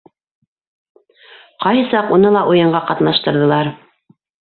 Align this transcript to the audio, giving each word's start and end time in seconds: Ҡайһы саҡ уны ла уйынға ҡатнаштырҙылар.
Ҡайһы 1.67 1.85
саҡ 1.93 2.11
уны 2.19 2.35
ла 2.39 2.43
уйынға 2.55 2.85
ҡатнаштырҙылар. 2.91 3.75